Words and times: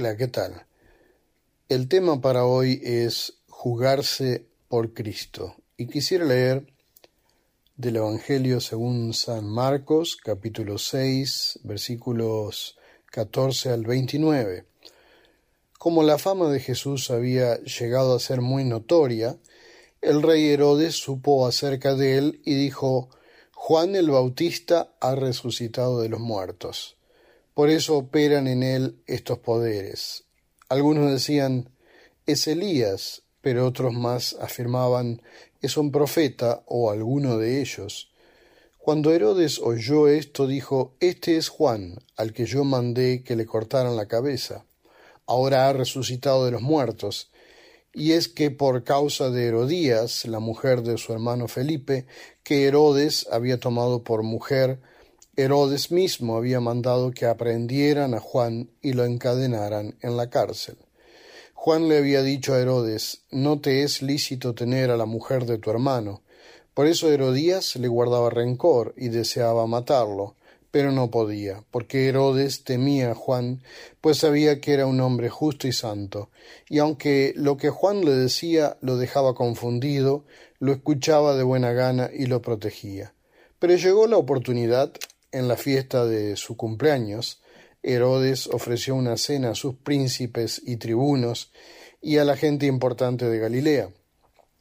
¿qué 0.00 0.28
tal? 0.28 0.64
El 1.68 1.86
tema 1.86 2.22
para 2.22 2.46
hoy 2.46 2.80
es 2.82 3.34
jugarse 3.50 4.46
por 4.66 4.94
Cristo 4.94 5.56
y 5.76 5.88
quisiera 5.88 6.24
leer 6.24 6.72
del 7.76 7.96
Evangelio 7.96 8.60
según 8.60 9.12
San 9.12 9.44
Marcos, 9.44 10.16
capítulo 10.16 10.78
6, 10.78 11.60
versículos 11.64 12.78
14 13.10 13.72
al 13.72 13.84
29. 13.84 14.64
Como 15.78 16.02
la 16.02 16.16
fama 16.16 16.48
de 16.48 16.60
Jesús 16.60 17.10
había 17.10 17.60
llegado 17.60 18.16
a 18.16 18.20
ser 18.20 18.40
muy 18.40 18.64
notoria, 18.64 19.36
el 20.00 20.22
rey 20.22 20.48
Herodes 20.48 20.94
supo 20.94 21.46
acerca 21.46 21.94
de 21.94 22.16
él 22.16 22.40
y 22.46 22.54
dijo, 22.54 23.10
Juan 23.52 23.94
el 23.94 24.10
Bautista 24.10 24.94
ha 24.98 25.14
resucitado 25.14 26.00
de 26.00 26.08
los 26.08 26.20
muertos. 26.20 26.96
Por 27.60 27.68
eso 27.68 27.98
operan 27.98 28.46
en 28.46 28.62
él 28.62 29.02
estos 29.06 29.40
poderes. 29.40 30.24
Algunos 30.70 31.10
decían, 31.10 31.68
es 32.24 32.46
Elías, 32.46 33.24
pero 33.42 33.66
otros 33.66 33.92
más 33.92 34.34
afirmaban, 34.40 35.20
es 35.60 35.76
un 35.76 35.92
profeta 35.92 36.62
o 36.64 36.90
alguno 36.90 37.36
de 37.36 37.60
ellos. 37.60 38.14
Cuando 38.78 39.12
Herodes 39.12 39.58
oyó 39.58 40.08
esto, 40.08 40.46
dijo, 40.46 40.96
Este 41.00 41.36
es 41.36 41.50
Juan, 41.50 41.98
al 42.16 42.32
que 42.32 42.46
yo 42.46 42.64
mandé 42.64 43.22
que 43.22 43.36
le 43.36 43.44
cortaran 43.44 43.94
la 43.94 44.08
cabeza. 44.08 44.64
Ahora 45.26 45.68
ha 45.68 45.74
resucitado 45.74 46.46
de 46.46 46.52
los 46.52 46.62
muertos. 46.62 47.30
Y 47.92 48.12
es 48.12 48.28
que 48.28 48.50
por 48.50 48.84
causa 48.84 49.28
de 49.28 49.48
Herodías, 49.48 50.24
la 50.24 50.40
mujer 50.40 50.80
de 50.80 50.96
su 50.96 51.12
hermano 51.12 51.46
Felipe, 51.46 52.06
que 52.42 52.64
Herodes 52.64 53.26
había 53.30 53.60
tomado 53.60 54.02
por 54.02 54.22
mujer, 54.22 54.80
Herodes 55.36 55.92
mismo 55.92 56.36
había 56.36 56.60
mandado 56.60 57.12
que 57.12 57.26
aprendieran 57.26 58.14
a 58.14 58.20
Juan 58.20 58.70
y 58.82 58.94
lo 58.94 59.04
encadenaran 59.04 59.96
en 60.00 60.16
la 60.16 60.28
cárcel. 60.28 60.76
Juan 61.54 61.88
le 61.88 61.98
había 61.98 62.22
dicho 62.22 62.52
a 62.52 62.58
Herodes, 62.58 63.22
no 63.30 63.60
te 63.60 63.82
es 63.82 64.02
lícito 64.02 64.54
tener 64.54 64.90
a 64.90 64.96
la 64.96 65.06
mujer 65.06 65.46
de 65.46 65.58
tu 65.58 65.70
hermano. 65.70 66.22
Por 66.74 66.86
eso 66.86 67.12
Herodías 67.12 67.76
le 67.76 67.86
guardaba 67.86 68.30
rencor 68.30 68.92
y 68.96 69.08
deseaba 69.08 69.66
matarlo, 69.66 70.34
pero 70.70 70.90
no 70.90 71.10
podía, 71.10 71.64
porque 71.70 72.08
Herodes 72.08 72.64
temía 72.64 73.12
a 73.12 73.14
Juan, 73.14 73.62
pues 74.00 74.18
sabía 74.18 74.60
que 74.60 74.72
era 74.72 74.86
un 74.86 75.00
hombre 75.00 75.28
justo 75.28 75.68
y 75.68 75.72
santo, 75.72 76.30
y 76.68 76.78
aunque 76.78 77.34
lo 77.36 77.56
que 77.56 77.70
Juan 77.70 78.04
le 78.04 78.12
decía 78.12 78.76
lo 78.80 78.96
dejaba 78.96 79.34
confundido, 79.34 80.24
lo 80.58 80.72
escuchaba 80.72 81.36
de 81.36 81.42
buena 81.42 81.72
gana 81.72 82.10
y 82.12 82.26
lo 82.26 82.42
protegía. 82.42 83.14
Pero 83.58 83.76
llegó 83.76 84.06
la 84.06 84.16
oportunidad, 84.16 84.92
en 85.32 85.48
la 85.48 85.56
fiesta 85.56 86.06
de 86.06 86.36
su 86.36 86.56
cumpleaños, 86.56 87.40
Herodes 87.82 88.46
ofreció 88.48 88.94
una 88.94 89.16
cena 89.16 89.50
a 89.50 89.54
sus 89.54 89.74
príncipes 89.74 90.60
y 90.64 90.76
tribunos 90.76 91.50
y 92.02 92.18
a 92.18 92.24
la 92.24 92.36
gente 92.36 92.66
importante 92.66 93.26
de 93.26 93.38
Galilea. 93.38 93.90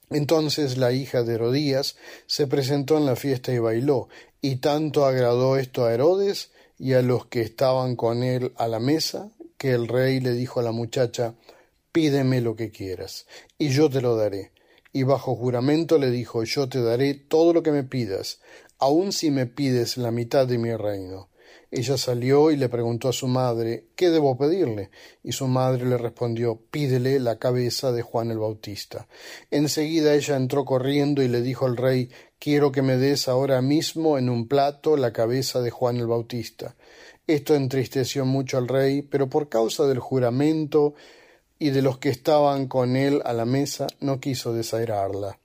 Entonces 0.09 0.77
la 0.77 0.91
hija 0.91 1.23
de 1.23 1.35
Herodías 1.35 1.97
se 2.25 2.47
presentó 2.47 2.97
en 2.97 3.05
la 3.05 3.15
fiesta 3.15 3.53
y 3.53 3.59
bailó, 3.59 4.09
y 4.41 4.57
tanto 4.57 5.05
agradó 5.05 5.57
esto 5.57 5.85
a 5.85 5.93
Herodes 5.93 6.51
y 6.77 6.93
a 6.93 7.01
los 7.01 7.25
que 7.25 7.41
estaban 7.41 7.95
con 7.95 8.23
él 8.23 8.53
a 8.55 8.67
la 8.67 8.79
mesa, 8.79 9.31
que 9.57 9.71
el 9.71 9.87
rey 9.87 10.19
le 10.19 10.31
dijo 10.31 10.59
a 10.59 10.63
la 10.63 10.71
muchacha 10.71 11.35
Pídeme 11.91 12.39
lo 12.39 12.55
que 12.55 12.71
quieras, 12.71 13.25
y 13.57 13.69
yo 13.69 13.89
te 13.89 14.01
lo 14.01 14.15
daré. 14.15 14.51
Y 14.91 15.03
bajo 15.03 15.35
juramento 15.35 15.97
le 15.97 16.09
dijo 16.09 16.43
Yo 16.43 16.69
te 16.69 16.81
daré 16.81 17.13
todo 17.13 17.53
lo 17.53 17.61
que 17.61 17.71
me 17.71 17.83
pidas, 17.83 18.39
aun 18.79 19.11
si 19.11 19.29
me 19.29 19.45
pides 19.45 19.97
la 19.97 20.11
mitad 20.11 20.47
de 20.47 20.57
mi 20.57 20.75
reino. 20.75 21.29
Ella 21.71 21.97
salió 21.97 22.49
y 22.49 22.57
le 22.57 22.67
preguntó 22.67 23.09
a 23.09 23.13
su 23.13 23.27
madre 23.27 23.85
¿Qué 23.95 24.09
debo 24.09 24.37
pedirle? 24.37 24.89
y 25.23 25.33
su 25.33 25.47
madre 25.47 25.85
le 25.85 25.97
respondió 25.97 26.59
Pídele 26.71 27.19
la 27.19 27.37
cabeza 27.37 27.91
de 27.91 28.01
Juan 28.01 28.31
el 28.31 28.39
Bautista. 28.39 29.07
Enseguida 29.51 30.15
ella 30.15 30.35
entró 30.35 30.65
corriendo 30.65 31.21
y 31.21 31.27
le 31.27 31.41
dijo 31.41 31.67
al 31.67 31.77
rey 31.77 32.09
Quiero 32.39 32.71
que 32.71 32.81
me 32.81 32.97
des 32.97 33.27
ahora 33.27 33.61
mismo 33.61 34.17
en 34.17 34.29
un 34.29 34.47
plato 34.47 34.97
la 34.97 35.13
cabeza 35.13 35.61
de 35.61 35.69
Juan 35.69 35.97
el 35.97 36.07
Bautista. 36.07 36.75
Esto 37.27 37.53
entristeció 37.53 38.25
mucho 38.25 38.57
al 38.57 38.67
rey, 38.67 39.03
pero 39.03 39.29
por 39.29 39.49
causa 39.49 39.85
del 39.85 39.99
juramento 39.99 40.95
y 41.59 41.71
de 41.71 41.81
los 41.81 41.97
que 41.99 42.09
estaban 42.09 42.67
con 42.67 42.95
él 42.95 43.21
a 43.25 43.33
la 43.33 43.45
mesa, 43.45 43.87
no 43.99 44.19
quiso 44.19 44.53
desairarla. 44.53 45.38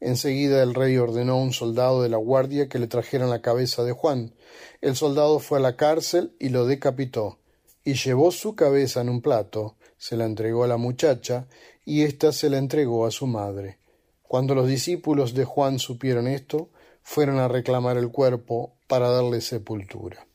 Enseguida 0.00 0.62
el 0.62 0.74
rey 0.74 0.96
ordenó 0.98 1.34
a 1.34 1.42
un 1.42 1.52
soldado 1.52 2.02
de 2.02 2.08
la 2.08 2.18
guardia 2.18 2.68
que 2.68 2.78
le 2.78 2.86
trajeran 2.86 3.30
la 3.30 3.40
cabeza 3.40 3.82
de 3.82 3.92
Juan. 3.92 4.34
El 4.80 4.94
soldado 4.94 5.38
fue 5.38 5.58
a 5.58 5.62
la 5.62 5.76
cárcel 5.76 6.36
y 6.38 6.50
lo 6.50 6.66
decapitó, 6.66 7.38
y 7.84 7.94
llevó 7.94 8.30
su 8.30 8.54
cabeza 8.54 9.00
en 9.00 9.08
un 9.08 9.22
plato, 9.22 9.76
se 9.96 10.16
la 10.16 10.26
entregó 10.26 10.64
a 10.64 10.68
la 10.68 10.76
muchacha, 10.76 11.48
y 11.84 12.02
ésta 12.02 12.32
se 12.32 12.50
la 12.50 12.58
entregó 12.58 13.06
a 13.06 13.10
su 13.10 13.26
madre. 13.26 13.78
Cuando 14.22 14.54
los 14.54 14.66
discípulos 14.68 15.34
de 15.34 15.44
Juan 15.44 15.78
supieron 15.78 16.26
esto, 16.26 16.70
fueron 17.02 17.38
a 17.38 17.48
reclamar 17.48 17.96
el 17.96 18.10
cuerpo 18.10 18.74
para 18.88 19.08
darle 19.08 19.40
sepultura. 19.40 20.26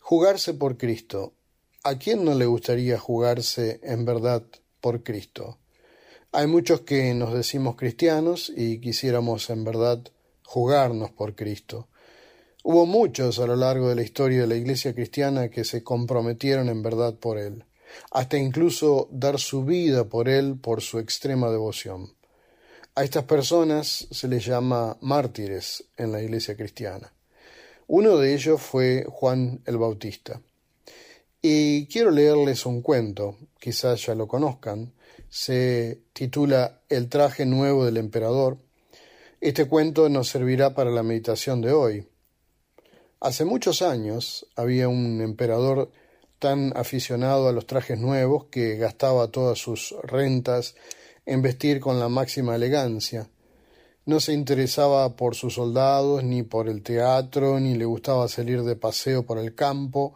Jugarse 0.00 0.54
por 0.54 0.76
Cristo. 0.76 1.34
¿A 1.84 1.96
quién 1.96 2.24
no 2.24 2.34
le 2.34 2.46
gustaría 2.46 2.98
jugarse 2.98 3.78
en 3.82 4.04
verdad 4.04 4.42
por 4.80 5.04
Cristo? 5.04 5.58
Hay 6.30 6.46
muchos 6.46 6.82
que 6.82 7.14
nos 7.14 7.32
decimos 7.32 7.76
cristianos 7.76 8.52
y 8.54 8.80
quisiéramos 8.80 9.48
en 9.48 9.64
verdad 9.64 10.02
jugarnos 10.44 11.10
por 11.10 11.34
Cristo. 11.34 11.88
Hubo 12.62 12.84
muchos 12.84 13.38
a 13.38 13.46
lo 13.46 13.56
largo 13.56 13.88
de 13.88 13.94
la 13.94 14.02
historia 14.02 14.42
de 14.42 14.46
la 14.46 14.56
Iglesia 14.56 14.94
cristiana 14.94 15.48
que 15.48 15.64
se 15.64 15.82
comprometieron 15.82 16.68
en 16.68 16.82
verdad 16.82 17.14
por 17.14 17.38
Él, 17.38 17.64
hasta 18.10 18.36
incluso 18.36 19.08
dar 19.10 19.38
su 19.38 19.64
vida 19.64 20.04
por 20.10 20.28
Él 20.28 20.58
por 20.60 20.82
su 20.82 20.98
extrema 20.98 21.50
devoción. 21.50 22.12
A 22.94 23.04
estas 23.04 23.24
personas 23.24 24.06
se 24.10 24.28
les 24.28 24.44
llama 24.44 24.98
mártires 25.00 25.84
en 25.96 26.12
la 26.12 26.20
Iglesia 26.20 26.54
cristiana. 26.56 27.10
Uno 27.86 28.18
de 28.18 28.34
ellos 28.34 28.60
fue 28.60 29.06
Juan 29.08 29.62
el 29.64 29.78
Bautista. 29.78 30.42
Y 31.40 31.86
quiero 31.86 32.10
leerles 32.10 32.66
un 32.66 32.82
cuento, 32.82 33.38
quizás 33.58 34.06
ya 34.06 34.14
lo 34.14 34.28
conozcan, 34.28 34.92
se 35.28 36.02
titula 36.12 36.82
El 36.88 37.08
traje 37.08 37.46
nuevo 37.46 37.84
del 37.84 37.96
emperador. 37.96 38.58
Este 39.40 39.66
cuento 39.66 40.08
nos 40.08 40.28
servirá 40.28 40.74
para 40.74 40.90
la 40.90 41.02
meditación 41.02 41.60
de 41.60 41.72
hoy. 41.72 42.08
Hace 43.20 43.44
muchos 43.44 43.82
años 43.82 44.46
había 44.56 44.88
un 44.88 45.20
emperador 45.20 45.90
tan 46.38 46.72
aficionado 46.76 47.48
a 47.48 47.52
los 47.52 47.66
trajes 47.66 47.98
nuevos 47.98 48.46
que 48.46 48.76
gastaba 48.76 49.28
todas 49.28 49.58
sus 49.58 49.94
rentas 50.02 50.76
en 51.26 51.42
vestir 51.42 51.80
con 51.80 51.98
la 51.98 52.08
máxima 52.08 52.54
elegancia. 52.54 53.28
No 54.06 54.20
se 54.20 54.32
interesaba 54.32 55.16
por 55.16 55.34
sus 55.34 55.54
soldados, 55.54 56.24
ni 56.24 56.42
por 56.42 56.68
el 56.68 56.82
teatro, 56.82 57.60
ni 57.60 57.74
le 57.74 57.84
gustaba 57.84 58.28
salir 58.28 58.62
de 58.62 58.76
paseo 58.76 59.26
por 59.26 59.38
el 59.38 59.54
campo, 59.54 60.14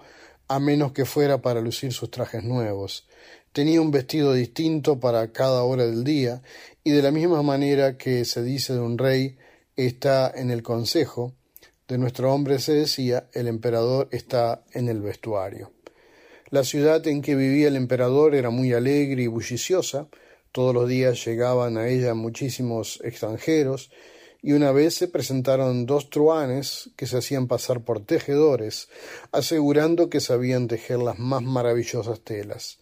a 0.48 0.58
menos 0.58 0.92
que 0.92 1.04
fuera 1.04 1.42
para 1.42 1.60
lucir 1.60 1.92
sus 1.92 2.10
trajes 2.10 2.44
nuevos. 2.44 3.06
Tenía 3.52 3.80
un 3.80 3.90
vestido 3.90 4.32
distinto 4.32 5.00
para 5.00 5.32
cada 5.32 5.62
hora 5.62 5.86
del 5.86 6.04
día, 6.04 6.42
y 6.84 6.90
de 6.90 7.02
la 7.02 7.10
misma 7.10 7.42
manera 7.42 7.96
que 7.96 8.24
se 8.24 8.42
dice 8.42 8.72
de 8.72 8.80
un 8.80 8.98
rey 8.98 9.36
está 9.76 10.32
en 10.34 10.50
el 10.50 10.62
consejo, 10.62 11.34
de 11.88 11.98
nuestro 11.98 12.32
hombre 12.32 12.58
se 12.58 12.72
decía 12.72 13.28
el 13.32 13.48
emperador 13.48 14.08
está 14.12 14.64
en 14.72 14.88
el 14.88 15.00
vestuario. 15.00 15.72
La 16.50 16.64
ciudad 16.64 17.06
en 17.06 17.22
que 17.22 17.34
vivía 17.34 17.68
el 17.68 17.76
emperador 17.76 18.34
era 18.34 18.50
muy 18.50 18.72
alegre 18.72 19.22
y 19.22 19.26
bulliciosa, 19.26 20.08
todos 20.52 20.74
los 20.74 20.88
días 20.88 21.24
llegaban 21.24 21.78
a 21.78 21.88
ella 21.88 22.14
muchísimos 22.14 23.00
extranjeros, 23.04 23.90
y 24.42 24.52
una 24.52 24.72
vez 24.72 24.94
se 24.96 25.06
presentaron 25.06 25.86
dos 25.86 26.10
truanes 26.10 26.90
que 26.96 27.06
se 27.06 27.18
hacían 27.18 27.46
pasar 27.46 27.84
por 27.84 28.04
tejedores, 28.04 28.88
asegurando 29.30 30.10
que 30.10 30.20
sabían 30.20 30.66
tejer 30.66 30.98
las 30.98 31.18
más 31.20 31.42
maravillosas 31.42 32.20
telas. 32.20 32.80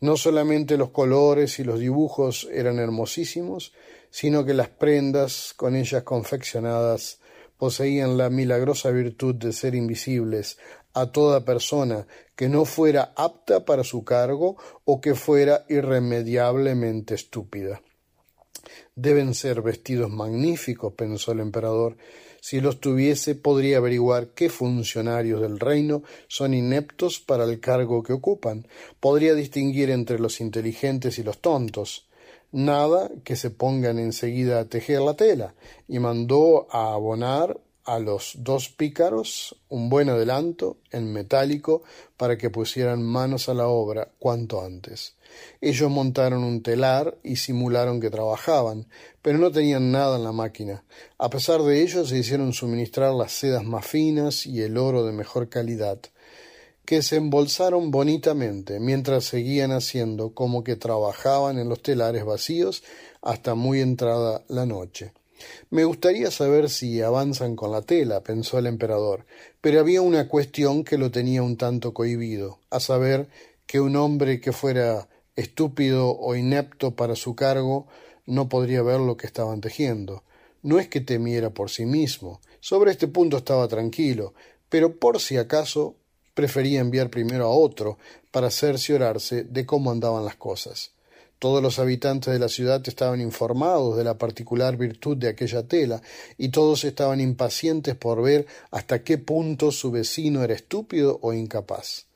No 0.00 0.16
solamente 0.16 0.76
los 0.78 0.90
colores 0.90 1.58
y 1.58 1.64
los 1.64 1.80
dibujos 1.80 2.48
eran 2.52 2.78
hermosísimos, 2.78 3.72
sino 4.10 4.44
que 4.44 4.54
las 4.54 4.68
prendas 4.68 5.52
con 5.56 5.74
ellas 5.74 6.04
confeccionadas 6.04 7.18
poseían 7.58 8.16
la 8.16 8.30
milagrosa 8.30 8.90
virtud 8.90 9.34
de 9.34 9.52
ser 9.52 9.74
invisibles 9.74 10.58
a 10.94 11.12
toda 11.12 11.44
persona 11.44 12.06
que 12.34 12.48
no 12.48 12.64
fuera 12.64 13.12
apta 13.16 13.64
para 13.64 13.84
su 13.84 14.04
cargo 14.04 14.56
o 14.84 15.00
que 15.00 15.14
fuera 15.14 15.66
irremediablemente 15.68 17.14
estúpida. 17.14 17.82
Deben 18.94 19.34
ser 19.34 19.62
vestidos 19.62 20.10
magníficos, 20.10 20.92
pensó 20.94 21.32
el 21.32 21.40
emperador, 21.40 21.96
si 22.40 22.60
los 22.60 22.80
tuviese, 22.80 23.34
podría 23.34 23.76
averiguar 23.76 24.28
qué 24.28 24.48
funcionarios 24.48 25.42
del 25.42 25.60
reino 25.60 26.02
son 26.26 26.54
ineptos 26.54 27.20
para 27.20 27.44
el 27.44 27.60
cargo 27.60 28.02
que 28.02 28.14
ocupan. 28.14 28.66
Podría 28.98 29.34
distinguir 29.34 29.90
entre 29.90 30.18
los 30.18 30.40
inteligentes 30.40 31.18
y 31.18 31.22
los 31.22 31.38
tontos. 31.38 32.08
Nada 32.50 33.10
que 33.24 33.36
se 33.36 33.50
pongan 33.50 33.98
enseguida 33.98 34.58
a 34.58 34.64
tejer 34.64 35.02
la 35.02 35.14
tela, 35.14 35.54
y 35.86 35.98
mandó 35.98 36.66
a 36.72 36.94
abonar 36.94 37.60
a 37.90 37.98
los 37.98 38.34
dos 38.38 38.68
pícaros 38.68 39.56
un 39.68 39.90
buen 39.90 40.08
adelanto 40.10 40.76
en 40.92 41.12
metálico 41.12 41.82
para 42.16 42.38
que 42.38 42.48
pusieran 42.48 43.02
manos 43.02 43.48
a 43.48 43.54
la 43.54 43.66
obra 43.66 44.12
cuanto 44.20 44.64
antes. 44.64 45.16
Ellos 45.60 45.90
montaron 45.90 46.44
un 46.44 46.62
telar 46.62 47.18
y 47.24 47.34
simularon 47.34 48.00
que 48.00 48.08
trabajaban, 48.08 48.86
pero 49.22 49.38
no 49.38 49.50
tenían 49.50 49.90
nada 49.90 50.18
en 50.18 50.22
la 50.22 50.30
máquina. 50.30 50.84
A 51.18 51.30
pesar 51.30 51.62
de 51.62 51.82
ello, 51.82 52.06
se 52.06 52.16
hicieron 52.16 52.52
suministrar 52.52 53.12
las 53.12 53.32
sedas 53.32 53.64
más 53.64 53.84
finas 53.84 54.46
y 54.46 54.62
el 54.62 54.78
oro 54.78 55.04
de 55.04 55.10
mejor 55.10 55.48
calidad, 55.48 55.98
que 56.84 57.02
se 57.02 57.16
embolsaron 57.16 57.90
bonitamente 57.90 58.78
mientras 58.78 59.24
seguían 59.24 59.72
haciendo 59.72 60.32
como 60.32 60.62
que 60.62 60.76
trabajaban 60.76 61.58
en 61.58 61.68
los 61.68 61.82
telares 61.82 62.24
vacíos 62.24 62.84
hasta 63.20 63.56
muy 63.56 63.80
entrada 63.80 64.44
la 64.46 64.64
noche. 64.64 65.12
Me 65.70 65.84
gustaría 65.84 66.30
saber 66.30 66.70
si 66.70 67.00
avanzan 67.02 67.56
con 67.56 67.72
la 67.72 67.82
tela, 67.82 68.22
pensó 68.22 68.58
el 68.58 68.66
emperador, 68.66 69.26
pero 69.60 69.80
había 69.80 70.02
una 70.02 70.28
cuestión 70.28 70.84
que 70.84 70.98
lo 70.98 71.10
tenía 71.10 71.42
un 71.42 71.56
tanto 71.56 71.94
cohibido, 71.94 72.58
a 72.70 72.80
saber 72.80 73.28
que 73.66 73.80
un 73.80 73.96
hombre 73.96 74.40
que 74.40 74.52
fuera 74.52 75.08
estúpido 75.36 76.10
o 76.18 76.34
inepto 76.34 76.96
para 76.96 77.16
su 77.16 77.34
cargo 77.34 77.86
no 78.26 78.48
podría 78.48 78.82
ver 78.82 79.00
lo 79.00 79.16
que 79.16 79.26
estaban 79.26 79.60
tejiendo. 79.60 80.24
No 80.62 80.78
es 80.78 80.88
que 80.88 81.00
temiera 81.00 81.50
por 81.50 81.70
sí 81.70 81.86
mismo, 81.86 82.40
sobre 82.60 82.90
este 82.90 83.08
punto 83.08 83.38
estaba 83.38 83.66
tranquilo, 83.68 84.34
pero 84.68 84.98
por 84.98 85.20
si 85.20 85.36
acaso 85.36 85.96
prefería 86.34 86.80
enviar 86.80 87.10
primero 87.10 87.46
a 87.46 87.50
otro 87.50 87.98
para 88.30 88.50
cerciorarse 88.50 89.44
de 89.44 89.66
cómo 89.66 89.90
andaban 89.90 90.24
las 90.24 90.36
cosas. 90.36 90.92
Todos 91.40 91.62
los 91.62 91.78
habitantes 91.78 92.34
de 92.34 92.38
la 92.38 92.50
ciudad 92.50 92.82
estaban 92.86 93.22
informados 93.22 93.96
de 93.96 94.04
la 94.04 94.18
particular 94.18 94.76
virtud 94.76 95.16
de 95.16 95.28
aquella 95.28 95.66
tela, 95.66 96.02
y 96.36 96.50
todos 96.50 96.84
estaban 96.84 97.18
impacientes 97.18 97.96
por 97.96 98.22
ver 98.22 98.46
hasta 98.70 99.02
qué 99.02 99.16
punto 99.16 99.72
su 99.72 99.90
vecino 99.90 100.44
era 100.44 100.52
estúpido 100.52 101.18
o 101.22 101.32
incapaz. 101.32 102.08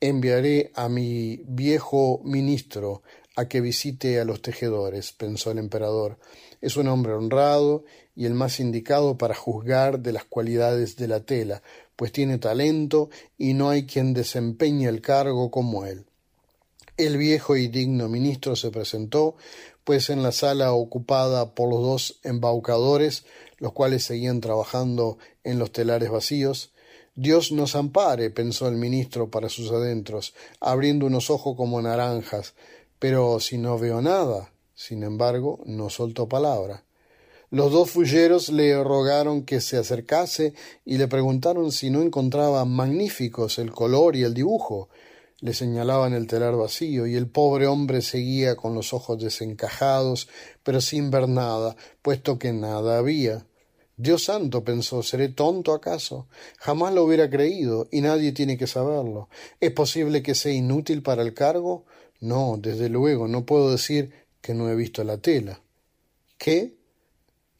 Enviaré 0.00 0.72
a 0.74 0.88
mi 0.88 1.40
viejo 1.46 2.20
ministro 2.24 3.04
a 3.36 3.46
que 3.46 3.60
visite 3.60 4.18
a 4.18 4.24
los 4.24 4.42
tejedores, 4.42 5.12
pensó 5.12 5.52
el 5.52 5.58
emperador. 5.58 6.18
Es 6.60 6.76
un 6.76 6.88
hombre 6.88 7.12
honrado 7.12 7.84
y 8.16 8.26
el 8.26 8.34
más 8.34 8.58
indicado 8.58 9.16
para 9.16 9.36
juzgar 9.36 10.00
de 10.00 10.12
las 10.12 10.24
cualidades 10.24 10.96
de 10.96 11.06
la 11.06 11.20
tela, 11.20 11.62
pues 11.94 12.10
tiene 12.10 12.38
talento 12.38 13.08
y 13.38 13.54
no 13.54 13.70
hay 13.70 13.86
quien 13.86 14.14
desempeñe 14.14 14.88
el 14.88 15.00
cargo 15.00 15.52
como 15.52 15.86
él. 15.86 16.06
El 16.96 17.16
viejo 17.16 17.56
y 17.56 17.66
digno 17.66 18.08
ministro 18.08 18.54
se 18.54 18.70
presentó, 18.70 19.34
pues 19.82 20.10
en 20.10 20.22
la 20.22 20.30
sala 20.30 20.72
ocupada 20.72 21.52
por 21.52 21.68
los 21.68 21.82
dos 21.82 22.20
embaucadores, 22.22 23.24
los 23.58 23.72
cuales 23.72 24.04
seguían 24.04 24.40
trabajando 24.40 25.18
en 25.42 25.58
los 25.58 25.72
telares 25.72 26.08
vacíos, 26.08 26.72
Dios 27.16 27.50
nos 27.50 27.74
ampare, 27.74 28.30
pensó 28.30 28.68
el 28.68 28.76
ministro 28.76 29.28
para 29.28 29.48
sus 29.48 29.72
adentros, 29.72 30.34
abriendo 30.60 31.06
unos 31.06 31.30
ojos 31.30 31.56
como 31.56 31.82
naranjas, 31.82 32.54
pero 33.00 33.40
si 33.40 33.58
no 33.58 33.76
veo 33.76 34.00
nada. 34.00 34.52
Sin 34.76 35.02
embargo, 35.02 35.60
no 35.66 35.90
soltó 35.90 36.28
palabra. 36.28 36.84
Los 37.50 37.72
dos 37.72 37.90
fulleros 37.90 38.50
le 38.50 38.82
rogaron 38.84 39.44
que 39.44 39.60
se 39.60 39.78
acercase 39.78 40.54
y 40.84 40.98
le 40.98 41.08
preguntaron 41.08 41.72
si 41.72 41.90
no 41.90 42.02
encontraba 42.02 42.64
magníficos 42.64 43.58
el 43.58 43.72
color 43.72 44.14
y 44.14 44.22
el 44.22 44.34
dibujo 44.34 44.88
le 45.40 45.52
señalaban 45.52 46.14
el 46.14 46.26
telar 46.26 46.56
vacío, 46.56 47.06
y 47.06 47.16
el 47.16 47.28
pobre 47.28 47.66
hombre 47.66 48.02
seguía 48.02 48.56
con 48.56 48.74
los 48.74 48.92
ojos 48.92 49.22
desencajados, 49.22 50.28
pero 50.62 50.80
sin 50.80 51.10
ver 51.10 51.28
nada, 51.28 51.76
puesto 52.02 52.38
que 52.38 52.52
nada 52.52 52.98
había. 52.98 53.46
Dios 53.96 54.24
santo, 54.24 54.64
pensó, 54.64 55.02
¿seré 55.02 55.28
tonto 55.28 55.72
acaso? 55.72 56.26
Jamás 56.58 56.92
lo 56.94 57.04
hubiera 57.04 57.30
creído, 57.30 57.86
y 57.92 58.00
nadie 58.00 58.32
tiene 58.32 58.56
que 58.56 58.66
saberlo. 58.66 59.28
¿Es 59.60 59.70
posible 59.70 60.22
que 60.22 60.34
sea 60.34 60.52
inútil 60.52 61.02
para 61.02 61.22
el 61.22 61.32
cargo? 61.34 61.84
No, 62.20 62.56
desde 62.58 62.88
luego, 62.88 63.28
no 63.28 63.46
puedo 63.46 63.70
decir 63.70 64.12
que 64.40 64.54
no 64.54 64.68
he 64.68 64.74
visto 64.74 65.04
la 65.04 65.18
tela. 65.18 65.60
¿Qué? 66.38 66.76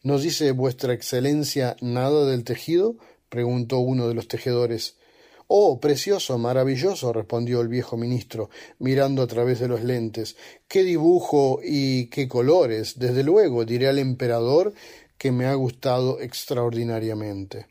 ¿No 0.03 0.19
dice 0.19 0.51
vuestra 0.51 0.93
excelencia 0.93 1.77
nada 1.81 2.25
del 2.25 2.43
tejido? 2.43 2.97
preguntó 3.29 3.79
uno 3.79 4.07
de 4.07 4.13
los 4.13 4.27
tejedores. 4.27 4.97
Oh, 5.47 5.79
precioso, 5.79 6.39
maravilloso, 6.39 7.13
respondió 7.13 7.61
el 7.61 7.67
viejo 7.67 7.97
ministro, 7.97 8.49
mirando 8.79 9.21
a 9.21 9.27
través 9.27 9.59
de 9.59 9.67
los 9.67 9.83
lentes. 9.83 10.35
Qué 10.67 10.83
dibujo 10.83 11.59
y 11.63 12.07
qué 12.07 12.27
colores. 12.27 12.97
Desde 12.97 13.23
luego, 13.23 13.63
diré 13.63 13.87
al 13.87 13.99
emperador 13.99 14.73
que 15.19 15.31
me 15.31 15.45
ha 15.45 15.53
gustado 15.53 16.19
extraordinariamente. 16.19 17.67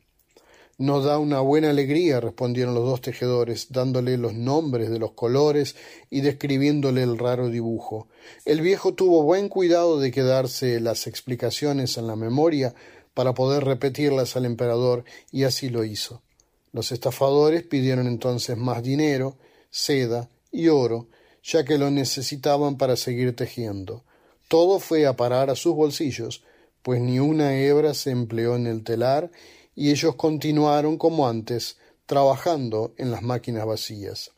Nos 0.78 1.04
da 1.04 1.18
una 1.18 1.40
buena 1.40 1.70
alegría, 1.70 2.20
respondieron 2.20 2.74
los 2.74 2.84
dos 2.84 3.00
tejedores, 3.00 3.68
dándole 3.70 4.18
los 4.18 4.34
nombres 4.34 4.90
de 4.90 4.98
los 4.98 5.12
colores 5.12 5.76
y 6.10 6.20
describiéndole 6.20 7.02
el 7.02 7.16
raro 7.18 7.48
dibujo. 7.48 8.08
El 8.44 8.60
viejo 8.60 8.94
tuvo 8.94 9.22
buen 9.22 9.48
cuidado 9.48 10.00
de 10.00 10.10
quedarse 10.10 10.80
las 10.80 11.06
explicaciones 11.06 11.96
en 11.96 12.06
la 12.06 12.16
memoria 12.16 12.74
para 13.14 13.34
poder 13.34 13.64
repetirlas 13.64 14.36
al 14.36 14.46
emperador, 14.46 15.04
y 15.30 15.44
así 15.44 15.68
lo 15.68 15.84
hizo. 15.84 16.22
Los 16.74 16.90
estafadores 16.90 17.62
pidieron 17.62 18.08
entonces 18.08 18.56
más 18.56 18.82
dinero, 18.82 19.36
seda 19.70 20.28
y 20.50 20.66
oro, 20.66 21.06
ya 21.40 21.64
que 21.64 21.78
lo 21.78 21.88
necesitaban 21.88 22.76
para 22.78 22.96
seguir 22.96 23.36
tejiendo. 23.36 24.02
Todo 24.48 24.80
fue 24.80 25.06
a 25.06 25.14
parar 25.14 25.50
a 25.50 25.54
sus 25.54 25.76
bolsillos, 25.76 26.42
pues 26.82 27.00
ni 27.00 27.20
una 27.20 27.56
hebra 27.56 27.94
se 27.94 28.10
empleó 28.10 28.56
en 28.56 28.66
el 28.66 28.82
telar, 28.82 29.30
y 29.76 29.92
ellos 29.92 30.16
continuaron 30.16 30.98
como 30.98 31.28
antes, 31.28 31.76
trabajando 32.06 32.92
en 32.96 33.12
las 33.12 33.22
máquinas 33.22 33.66
vacías. 33.66 34.32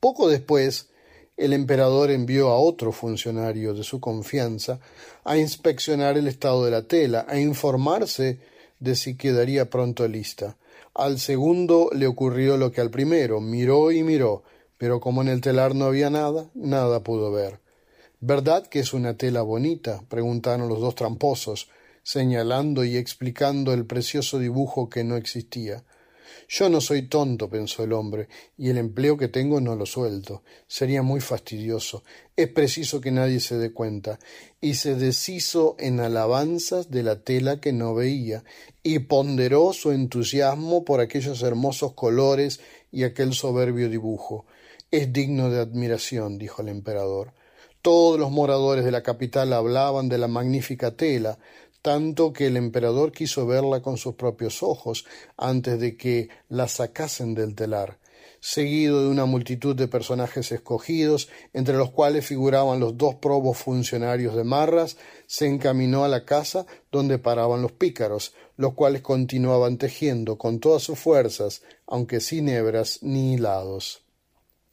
Poco 0.00 0.26
después, 0.26 0.88
el 1.36 1.52
emperador 1.52 2.10
envió 2.10 2.48
a 2.48 2.58
otro 2.58 2.92
funcionario 2.92 3.74
de 3.74 3.84
su 3.84 4.00
confianza 4.00 4.80
a 5.24 5.36
inspeccionar 5.36 6.16
el 6.16 6.28
estado 6.28 6.64
de 6.64 6.70
la 6.70 6.82
tela, 6.82 7.26
a 7.28 7.38
informarse 7.38 8.38
de 8.78 8.96
si 8.96 9.18
quedaría 9.18 9.68
pronto 9.68 10.08
lista. 10.08 10.56
Al 10.94 11.18
segundo 11.20 11.90
le 11.92 12.06
ocurrió 12.06 12.56
lo 12.56 12.72
que 12.72 12.80
al 12.80 12.90
primero, 12.90 13.40
miró 13.40 13.92
y 13.92 14.02
miró, 14.02 14.42
pero 14.76 15.00
como 15.00 15.22
en 15.22 15.28
el 15.28 15.40
telar 15.40 15.74
no 15.74 15.84
había 15.84 16.10
nada, 16.10 16.50
nada 16.54 17.02
pudo 17.02 17.30
ver. 17.30 17.60
¿Verdad 18.20 18.66
que 18.66 18.80
es 18.80 18.92
una 18.92 19.16
tela 19.16 19.42
bonita? 19.42 20.02
preguntaron 20.08 20.68
los 20.68 20.80
dos 20.80 20.94
tramposos, 20.94 21.70
señalando 22.02 22.84
y 22.84 22.96
explicando 22.96 23.72
el 23.72 23.86
precioso 23.86 24.38
dibujo 24.38 24.90
que 24.90 25.04
no 25.04 25.16
existía. 25.16 25.84
Yo 26.48 26.68
no 26.68 26.80
soy 26.80 27.02
tonto, 27.02 27.48
pensó 27.48 27.84
el 27.84 27.92
hombre, 27.92 28.28
y 28.56 28.70
el 28.70 28.78
empleo 28.78 29.16
que 29.16 29.28
tengo 29.28 29.60
no 29.60 29.76
lo 29.76 29.86
suelto. 29.86 30.42
Sería 30.66 31.02
muy 31.02 31.20
fastidioso. 31.20 32.02
Es 32.36 32.48
preciso 32.48 33.00
que 33.00 33.10
nadie 33.10 33.40
se 33.40 33.58
dé 33.58 33.72
cuenta. 33.72 34.18
Y 34.60 34.74
se 34.74 34.94
deshizo 34.94 35.76
en 35.78 36.00
alabanzas 36.00 36.90
de 36.90 37.02
la 37.02 37.22
tela 37.22 37.60
que 37.60 37.72
no 37.72 37.94
veía, 37.94 38.44
y 38.82 39.00
ponderó 39.00 39.72
su 39.72 39.92
entusiasmo 39.92 40.84
por 40.84 41.00
aquellos 41.00 41.42
hermosos 41.42 41.94
colores 41.94 42.60
y 42.92 43.04
aquel 43.04 43.34
soberbio 43.34 43.88
dibujo. 43.88 44.46
Es 44.90 45.12
digno 45.12 45.50
de 45.50 45.60
admiración, 45.60 46.38
dijo 46.38 46.62
el 46.62 46.68
emperador. 46.68 47.32
Todos 47.82 48.20
los 48.20 48.30
moradores 48.30 48.84
de 48.84 48.90
la 48.90 49.02
capital 49.02 49.52
hablaban 49.54 50.10
de 50.10 50.18
la 50.18 50.28
magnífica 50.28 50.90
tela, 50.90 51.38
tanto 51.82 52.32
que 52.32 52.46
el 52.46 52.56
emperador 52.56 53.12
quiso 53.12 53.46
verla 53.46 53.80
con 53.80 53.96
sus 53.96 54.14
propios 54.14 54.62
ojos 54.62 55.06
antes 55.36 55.80
de 55.80 55.96
que 55.96 56.28
la 56.48 56.68
sacasen 56.68 57.34
del 57.34 57.54
telar, 57.54 57.98
seguido 58.40 59.02
de 59.02 59.08
una 59.08 59.24
multitud 59.24 59.74
de 59.74 59.88
personajes 59.88 60.52
escogidos, 60.52 61.28
entre 61.52 61.76
los 61.76 61.90
cuales 61.90 62.26
figuraban 62.26 62.80
los 62.80 62.96
dos 62.96 63.14
probos 63.16 63.58
funcionarios 63.58 64.34
de 64.34 64.44
Marras, 64.44 64.96
se 65.26 65.46
encaminó 65.46 66.04
a 66.04 66.08
la 66.08 66.24
casa 66.24 66.66
donde 66.90 67.18
paraban 67.18 67.62
los 67.62 67.72
pícaros, 67.72 68.34
los 68.56 68.74
cuales 68.74 69.02
continuaban 69.02 69.78
tejiendo 69.78 70.36
con 70.36 70.60
todas 70.60 70.82
sus 70.82 70.98
fuerzas, 70.98 71.62
aunque 71.86 72.20
sin 72.20 72.48
hebras 72.48 72.98
ni 73.02 73.34
hilados. 73.34 74.02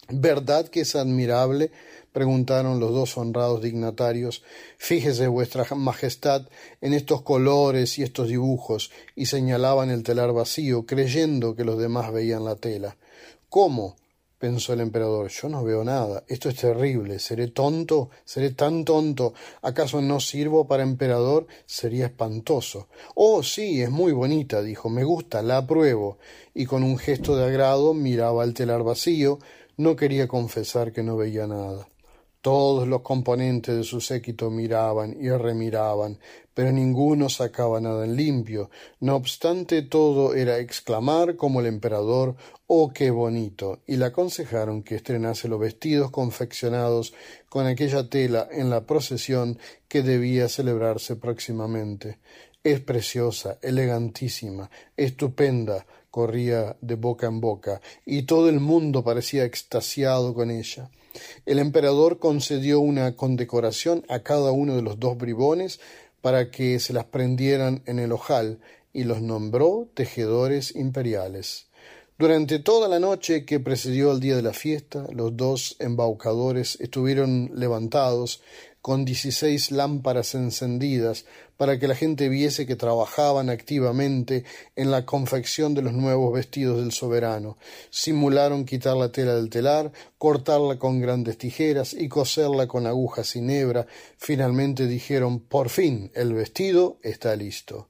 ¿Verdad 0.10 0.70
que 0.70 0.82
es 0.82 0.96
admirable 0.96 1.72
preguntaron 2.18 2.80
los 2.80 2.94
dos 2.94 3.16
honrados 3.16 3.62
dignatarios. 3.62 4.42
Fíjese 4.80 5.28
vuestra 5.28 5.68
majestad 5.76 6.48
en 6.82 6.96
estos 6.96 7.22
colores 7.22 8.00
y 8.00 8.02
estos 8.02 8.28
dibujos, 8.28 8.90
y 9.16 9.28
señalaban 9.28 9.92
el 9.92 10.02
telar 10.02 10.34
vacío, 10.34 10.88
creyendo 10.88 11.56
que 11.56 11.64
los 11.64 11.78
demás 11.78 12.12
veían 12.12 12.44
la 12.44 12.56
tela. 12.56 12.98
¿Cómo? 13.50 13.98
pensó 14.40 14.74
el 14.74 14.82
emperador. 14.82 15.30
Yo 15.30 15.48
no 15.48 15.64
veo 15.64 15.84
nada. 15.84 16.24
Esto 16.28 16.50
es 16.50 16.56
terrible. 16.56 17.20
¿Seré 17.20 17.50
tonto? 17.50 18.10
¿Seré 18.26 18.50
tan 18.50 18.84
tonto? 18.84 19.36
¿Acaso 19.62 20.02
no 20.02 20.20
sirvo 20.20 20.68
para 20.68 20.82
emperador? 20.82 21.46
Sería 21.68 22.08
espantoso. 22.08 22.88
Oh, 23.14 23.44
sí, 23.44 23.84
es 23.84 23.92
muy 23.92 24.12
bonita, 24.12 24.64
dijo. 24.64 24.90
Me 24.90 25.04
gusta, 25.04 25.44
la 25.44 25.58
apruebo. 25.58 26.18
Y 26.56 26.66
con 26.66 26.82
un 26.82 26.98
gesto 26.98 27.36
de 27.36 27.46
agrado 27.46 27.94
miraba 27.94 28.44
el 28.44 28.56
telar 28.56 28.82
vacío. 28.82 29.38
No 29.78 29.96
quería 29.96 30.28
confesar 30.28 30.92
que 30.92 31.04
no 31.04 31.16
veía 31.16 31.46
nada. 31.46 31.88
Todos 32.48 32.88
los 32.88 33.02
componentes 33.02 33.76
de 33.76 33.84
su 33.84 34.00
séquito 34.00 34.50
miraban 34.50 35.18
y 35.20 35.30
remiraban, 35.32 36.18
pero 36.54 36.72
ninguno 36.72 37.28
sacaba 37.28 37.82
nada 37.82 38.06
en 38.06 38.16
limpio. 38.16 38.70
No 39.02 39.18
obstante, 39.18 39.82
todo 39.82 40.34
era 40.34 40.58
exclamar 40.60 41.36
como 41.36 41.60
el 41.60 41.66
emperador 41.66 42.38
Oh, 42.66 42.94
qué 42.94 43.12
bonito. 43.12 43.82
y 43.86 43.98
le 43.98 44.06
aconsejaron 44.06 44.82
que 44.82 44.96
estrenase 44.96 45.50
los 45.50 45.60
vestidos 45.60 46.10
confeccionados 46.10 47.14
con 47.50 47.66
aquella 47.68 48.10
tela 48.10 48.48
en 48.50 48.70
la 48.70 48.86
procesión 48.86 49.60
que 49.90 50.02
debía 50.02 50.48
celebrarse 50.48 51.18
próximamente. 51.18 52.20
Es 52.64 52.80
preciosa, 52.80 53.58
elegantísima, 53.62 54.72
estupenda, 54.96 55.86
corría 56.12 56.78
de 56.82 56.96
boca 56.96 57.28
en 57.28 57.42
boca, 57.42 57.82
y 58.06 58.24
todo 58.24 58.50
el 58.50 58.60
mundo 58.60 59.04
parecía 59.04 59.46
extasiado 59.46 60.34
con 60.34 60.52
ella. 60.52 60.90
El 61.46 61.60
emperador 61.60 62.20
concedió 62.20 62.80
una 62.80 63.16
condecoración 63.16 64.06
a 64.10 64.20
cada 64.20 64.52
uno 64.52 64.76
de 64.76 64.82
los 64.82 65.00
dos 65.00 65.18
bribones 65.18 65.80
para 66.22 66.52
que 66.52 66.80
se 66.80 66.94
las 66.94 67.06
prendieran 67.06 67.84
en 67.86 68.00
el 68.00 68.12
ojal, 68.12 68.60
y 68.94 69.04
los 69.04 69.22
nombró 69.22 69.90
tejedores 69.94 70.76
imperiales. 70.76 71.68
Durante 72.18 72.58
toda 72.58 72.88
la 72.88 73.00
noche 73.00 73.46
que 73.46 73.60
precedió 73.60 74.10
al 74.10 74.20
día 74.20 74.36
de 74.36 74.42
la 74.42 74.54
fiesta, 74.54 75.06
los 75.14 75.38
dos 75.38 75.76
embaucadores 75.78 76.80
estuvieron 76.82 77.52
levantados 77.54 78.42
con 78.88 79.04
dieciséis 79.04 79.72
lámparas 79.72 80.34
encendidas 80.34 81.26
para 81.58 81.78
que 81.78 81.90
la 81.90 81.94
gente 81.94 82.30
viese 82.30 82.66
que 82.66 82.78
trabajaban 82.78 83.50
activamente 83.50 84.46
en 84.78 84.92
la 84.92 85.06
confección 85.06 85.74
de 85.74 85.82
los 85.82 85.92
nuevos 85.92 86.32
vestidos 86.32 86.78
del 86.78 86.94
soberano. 86.94 87.58
Simularon 87.90 88.64
quitar 88.64 88.96
la 88.96 89.12
tela 89.12 89.36
del 89.36 89.50
telar, 89.50 89.92
cortarla 90.18 90.80
con 90.80 91.02
grandes 91.02 91.38
tijeras 91.38 91.92
y 91.92 92.08
coserla 92.08 92.70
con 92.70 92.88
agujas 92.88 93.36
y 93.36 93.42
nebra. 93.42 93.88
Finalmente 94.18 94.88
dijeron 94.88 95.42
Por 95.42 95.68
fin 95.68 96.10
el 96.16 96.34
vestido 96.34 96.98
está 97.04 97.36
listo. 97.36 97.90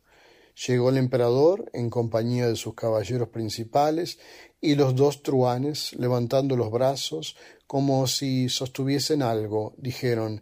Llegó 0.65 0.89
el 0.89 0.97
emperador 0.97 1.69
en 1.73 1.91
compañía 1.91 2.47
de 2.47 2.55
sus 2.55 2.73
caballeros 2.73 3.29
principales 3.29 4.17
y 4.59 4.73
los 4.73 4.95
dos 4.95 5.21
truanes, 5.21 5.93
levantando 5.93 6.55
los 6.55 6.71
brazos 6.71 7.35
como 7.67 8.07
si 8.07 8.49
sostuviesen 8.49 9.21
algo, 9.21 9.75
dijeron 9.77 10.41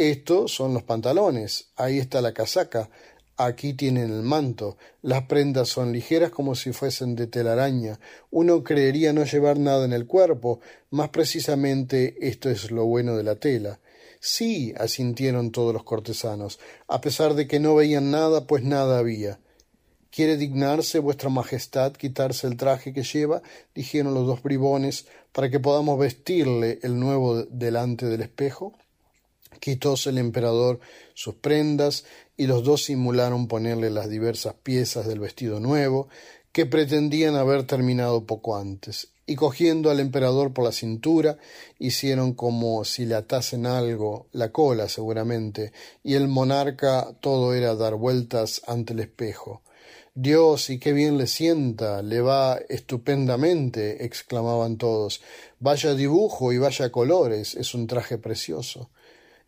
Estos 0.00 0.54
son 0.54 0.72
los 0.72 0.82
pantalones, 0.82 1.72
ahí 1.76 1.98
está 1.98 2.22
la 2.22 2.32
casaca, 2.32 2.88
aquí 3.36 3.74
tienen 3.74 4.10
el 4.10 4.22
manto, 4.22 4.78
las 5.02 5.24
prendas 5.24 5.68
son 5.68 5.92
ligeras 5.92 6.30
como 6.30 6.54
si 6.54 6.72
fuesen 6.72 7.14
de 7.16 7.26
telaraña, 7.26 8.00
uno 8.30 8.64
creería 8.64 9.12
no 9.12 9.24
llevar 9.24 9.58
nada 9.58 9.84
en 9.84 9.92
el 9.92 10.06
cuerpo, 10.06 10.60
más 10.88 11.10
precisamente 11.10 12.16
esto 12.26 12.48
es 12.48 12.70
lo 12.70 12.86
bueno 12.86 13.14
de 13.14 13.24
la 13.24 13.34
tela. 13.34 13.78
Sí, 14.20 14.72
asintieron 14.78 15.50
todos 15.52 15.74
los 15.74 15.84
cortesanos, 15.84 16.60
a 16.88 17.02
pesar 17.02 17.34
de 17.34 17.46
que 17.46 17.60
no 17.60 17.74
veían 17.74 18.10
nada, 18.10 18.46
pues 18.46 18.64
nada 18.64 19.00
había. 19.00 19.38
¿Quiere 20.10 20.38
dignarse 20.38 20.98
vuestra 20.98 21.28
majestad 21.28 21.92
quitarse 21.92 22.46
el 22.46 22.56
traje 22.56 22.94
que 22.94 23.02
lleva? 23.02 23.42
dijeron 23.74 24.14
los 24.14 24.26
dos 24.26 24.42
bribones, 24.42 25.04
para 25.32 25.50
que 25.50 25.60
podamos 25.60 25.98
vestirle 25.98 26.78
el 26.82 26.98
nuevo 26.98 27.42
delante 27.42 28.06
del 28.06 28.22
espejo. 28.22 28.72
Quitóse 29.58 30.10
el 30.10 30.18
emperador 30.18 30.80
sus 31.14 31.34
prendas, 31.34 32.04
y 32.36 32.46
los 32.46 32.64
dos 32.64 32.84
simularon 32.84 33.48
ponerle 33.48 33.90
las 33.90 34.08
diversas 34.08 34.54
piezas 34.54 35.06
del 35.06 35.20
vestido 35.20 35.60
nuevo, 35.60 36.08
que 36.52 36.66
pretendían 36.66 37.36
haber 37.36 37.64
terminado 37.64 38.26
poco 38.26 38.56
antes, 38.56 39.08
y 39.26 39.36
cogiendo 39.36 39.90
al 39.90 40.00
emperador 40.00 40.52
por 40.52 40.64
la 40.64 40.72
cintura, 40.72 41.38
hicieron 41.78 42.34
como 42.34 42.84
si 42.84 43.06
le 43.06 43.14
atasen 43.14 43.66
algo, 43.66 44.26
la 44.32 44.50
cola 44.50 44.88
seguramente, 44.88 45.72
y 46.02 46.14
el 46.14 46.26
monarca 46.26 47.14
todo 47.20 47.54
era 47.54 47.74
dar 47.74 47.94
vueltas 47.94 48.62
ante 48.66 48.92
el 48.92 49.00
espejo. 49.00 49.62
Dios, 50.14 50.70
y 50.70 50.80
qué 50.80 50.92
bien 50.92 51.18
le 51.18 51.28
sienta, 51.28 52.02
le 52.02 52.20
va 52.20 52.58
estupendamente, 52.68 54.04
exclamaban 54.04 54.76
todos. 54.76 55.22
Vaya 55.60 55.94
dibujo 55.94 56.52
y 56.52 56.58
vaya 56.58 56.90
colores, 56.90 57.54
es 57.54 57.74
un 57.74 57.86
traje 57.86 58.18
precioso. 58.18 58.90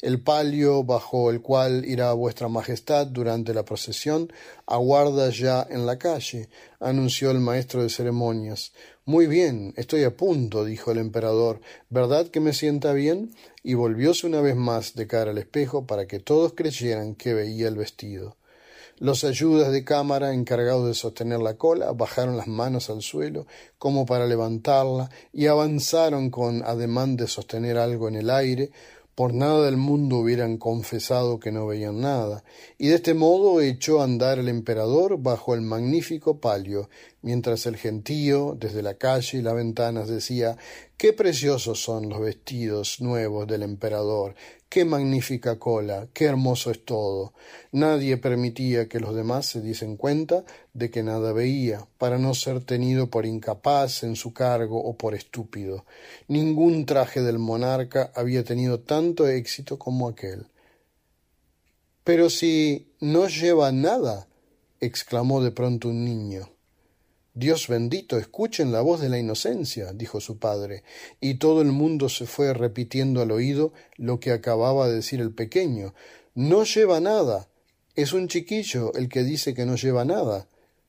El 0.02 0.20
palio 0.20 0.84
bajo 0.84 1.30
el 1.30 1.40
cual 1.40 1.84
irá 1.86 2.12
vuestra 2.12 2.48
majestad 2.48 3.06
durante 3.06 3.54
la 3.54 3.64
procesión 3.64 4.30
aguarda 4.66 5.30
ya 5.30 5.66
en 5.70 5.86
la 5.86 5.96
calle, 5.98 6.48
anunció 6.80 7.30
el 7.30 7.40
maestro 7.40 7.82
de 7.82 7.88
ceremonias. 7.88 8.72
Muy 9.04 9.26
bien, 9.26 9.72
estoy 9.76 10.04
a 10.04 10.16
punto, 10.16 10.64
dijo 10.64 10.90
el 10.90 10.98
emperador. 10.98 11.60
¿Verdad 11.88 12.28
que 12.28 12.40
me 12.40 12.52
sienta 12.52 12.92
bien? 12.92 13.30
y 13.62 13.74
volvióse 13.74 14.26
una 14.26 14.40
vez 14.40 14.56
más 14.56 14.94
de 14.94 15.06
cara 15.06 15.30
al 15.30 15.38
espejo 15.38 15.86
para 15.86 16.06
que 16.06 16.18
todos 16.18 16.52
creyeran 16.54 17.14
que 17.14 17.34
veía 17.34 17.68
el 17.68 17.76
vestido. 17.76 18.36
Los 18.98 19.24
ayudas 19.24 19.72
de 19.72 19.84
cámara 19.84 20.32
encargados 20.32 20.86
de 20.86 20.94
sostener 20.94 21.40
la 21.40 21.54
cola 21.54 21.92
bajaron 21.92 22.36
las 22.36 22.46
manos 22.46 22.90
al 22.90 23.02
suelo 23.02 23.46
como 23.78 24.06
para 24.06 24.26
levantarla 24.26 25.10
y 25.32 25.46
avanzaron 25.46 26.30
con 26.30 26.62
ademán 26.62 27.16
de 27.16 27.26
sostener 27.26 27.78
algo 27.78 28.08
en 28.08 28.16
el 28.16 28.30
aire 28.30 28.70
por 29.14 29.34
nada 29.34 29.64
del 29.64 29.76
mundo 29.76 30.16
hubieran 30.16 30.56
confesado 30.56 31.38
que 31.38 31.52
no 31.52 31.66
veían 31.66 32.00
nada, 32.00 32.44
y 32.78 32.88
de 32.88 32.94
este 32.94 33.14
modo 33.14 33.60
echó 33.60 34.00
a 34.00 34.04
andar 34.04 34.38
el 34.38 34.48
emperador 34.48 35.18
bajo 35.18 35.54
el 35.54 35.60
magnífico 35.60 36.38
palio, 36.40 36.88
mientras 37.20 37.66
el 37.66 37.76
gentío, 37.76 38.56
desde 38.58 38.82
la 38.82 38.94
calle 38.94 39.38
y 39.38 39.42
las 39.42 39.54
ventanas, 39.54 40.08
decía 40.08 40.56
Qué 41.02 41.12
preciosos 41.12 41.82
son 41.82 42.08
los 42.08 42.20
vestidos 42.20 43.00
nuevos 43.00 43.48
del 43.48 43.64
emperador, 43.64 44.36
qué 44.68 44.84
magnífica 44.84 45.58
cola, 45.58 46.06
qué 46.12 46.26
hermoso 46.26 46.70
es 46.70 46.84
todo. 46.84 47.34
Nadie 47.72 48.18
permitía 48.18 48.88
que 48.88 49.00
los 49.00 49.12
demás 49.12 49.46
se 49.46 49.60
diesen 49.60 49.96
cuenta 49.96 50.44
de 50.74 50.92
que 50.92 51.02
nada 51.02 51.32
veía, 51.32 51.88
para 51.98 52.18
no 52.18 52.34
ser 52.34 52.62
tenido 52.62 53.10
por 53.10 53.26
incapaz 53.26 54.04
en 54.04 54.14
su 54.14 54.32
cargo 54.32 54.80
o 54.80 54.96
por 54.96 55.16
estúpido. 55.16 55.86
Ningún 56.28 56.86
traje 56.86 57.20
del 57.20 57.40
monarca 57.40 58.12
había 58.14 58.44
tenido 58.44 58.78
tanto 58.78 59.26
éxito 59.26 59.80
como 59.80 60.08
aquel. 60.08 60.46
Pero 62.04 62.30
si 62.30 62.94
no 63.00 63.26
lleva 63.26 63.72
nada, 63.72 64.28
exclamó 64.78 65.42
de 65.42 65.50
pronto 65.50 65.88
un 65.88 66.04
niño. 66.04 66.48
Dios 67.34 67.66
bendito, 67.66 68.18
escuchen 68.18 68.72
la 68.72 68.82
voz 68.82 69.00
de 69.00 69.08
la 69.08 69.18
inocencia, 69.18 69.92
dijo 69.94 70.20
su 70.20 70.38
padre, 70.38 70.84
y 71.20 71.34
todo 71.34 71.62
el 71.62 71.72
mundo 71.72 72.10
se 72.10 72.26
fue 72.26 72.52
repitiendo 72.52 73.22
al 73.22 73.30
oído 73.30 73.72
lo 73.96 74.20
que 74.20 74.32
acababa 74.32 74.86
de 74.88 74.96
decir 74.96 75.20
el 75.20 75.32
pequeño. 75.32 75.94
No 76.34 76.64
lleva 76.64 77.00
nada. 77.00 77.48
Es 77.94 78.12
un 78.12 78.28
chiquillo 78.28 78.92
el 78.94 79.08
que 79.08 79.22
dice 79.22 79.54
que 79.54 79.64
no 79.64 79.76
lleva 79.76 80.04
nada. 80.04 80.46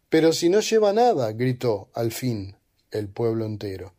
Pero 0.09 0.33
si 0.33 0.49
no 0.49 0.59
lleva 0.59 0.91
nada, 0.91 1.31
gritó 1.31 1.89
al 1.93 2.11
fin 2.11 2.55
el 2.91 3.07
pueblo 3.07 3.45
entero. 3.45 3.93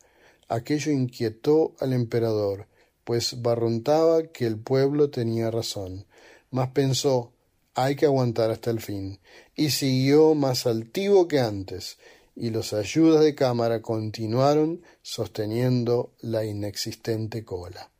Aquello 0.49 0.93
inquietó 0.93 1.75
al 1.81 1.93
emperador, 1.95 2.69
pues 3.05 3.43
barruntaba 3.43 4.25
que 4.25 4.47
el 4.47 4.59
pueblo 4.59 5.11
tenía 5.11 5.51
razón. 5.51 6.07
Mas 6.51 6.69
pensó 6.69 7.33
hay 7.75 7.97
que 7.97 8.07
aguantar 8.07 8.51
hasta 8.51 8.71
el 8.71 8.81
fin, 8.81 9.19
y 9.57 9.71
siguió 9.71 10.35
más 10.35 10.67
altivo 10.67 11.27
que 11.27 11.41
antes, 11.41 11.99
y 12.37 12.51
los 12.51 12.73
ayudas 12.73 13.23
de 13.23 13.35
cámara 13.35 13.81
continuaron 13.81 14.83
sosteniendo 15.03 16.13
la 16.21 16.45
inexistente 16.45 17.45
cola. 17.45 17.91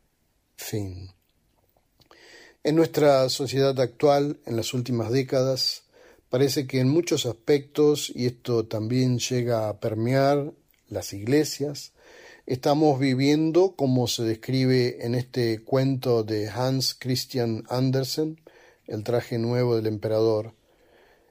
Fin. 0.57 1.11
En 2.63 2.77
nuestra 2.77 3.29
sociedad 3.29 3.79
actual, 3.79 4.41
en 4.47 4.57
las 4.57 4.75
últimas 4.75 5.11
décadas, 5.11 5.85
parece 6.31 6.67
que 6.67 6.81
en 6.81 6.89
muchos 6.89 7.27
aspectos, 7.27 8.11
y 8.15 8.27
esto 8.27 8.67
también 8.67 9.19
llega 9.19 9.69
a 9.69 9.79
permear 9.81 10.53
las 10.89 11.13
iglesias, 11.13 11.93
estamos 12.47 12.99
viviendo, 12.99 13.77
como 13.77 14.09
se 14.09 14.25
describe 14.25 15.05
en 15.05 15.15
este 15.15 15.63
cuento 15.63 16.25
de 16.25 16.49
Hans 16.49 16.95
Christian 16.95 17.65
Andersen, 17.69 18.41
El 18.87 19.03
traje 19.03 19.39
nuevo 19.39 19.77
del 19.77 19.87
emperador, 19.87 20.55